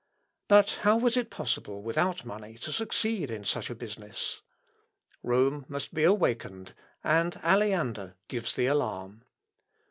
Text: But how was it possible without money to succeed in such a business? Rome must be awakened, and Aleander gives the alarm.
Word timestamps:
But 0.47 0.79
how 0.81 0.97
was 0.97 1.15
it 1.15 1.29
possible 1.29 1.83
without 1.83 2.25
money 2.25 2.57
to 2.57 2.71
succeed 2.71 3.29
in 3.29 3.45
such 3.45 3.69
a 3.69 3.75
business? 3.75 4.41
Rome 5.21 5.63
must 5.67 5.93
be 5.93 6.03
awakened, 6.03 6.73
and 7.03 7.39
Aleander 7.43 8.15
gives 8.27 8.55
the 8.55 8.65
alarm. 8.65 9.25